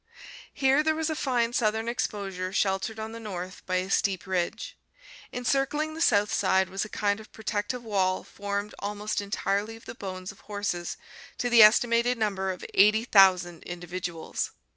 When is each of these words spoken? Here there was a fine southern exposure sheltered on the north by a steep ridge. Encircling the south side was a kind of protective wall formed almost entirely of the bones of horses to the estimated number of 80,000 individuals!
Here 0.51 0.81
there 0.81 0.95
was 0.95 1.11
a 1.11 1.15
fine 1.15 1.53
southern 1.53 1.87
exposure 1.87 2.51
sheltered 2.51 2.99
on 2.99 3.11
the 3.11 3.19
north 3.19 3.63
by 3.67 3.75
a 3.75 3.91
steep 3.91 4.25
ridge. 4.25 4.75
Encircling 5.31 5.93
the 5.93 6.01
south 6.01 6.33
side 6.33 6.69
was 6.69 6.83
a 6.83 6.89
kind 6.89 7.19
of 7.19 7.31
protective 7.31 7.83
wall 7.83 8.23
formed 8.23 8.73
almost 8.79 9.21
entirely 9.21 9.75
of 9.75 9.85
the 9.85 9.93
bones 9.93 10.31
of 10.31 10.39
horses 10.39 10.97
to 11.37 11.51
the 11.51 11.61
estimated 11.61 12.17
number 12.17 12.49
of 12.49 12.65
80,000 12.73 13.61
individuals! 13.61 14.53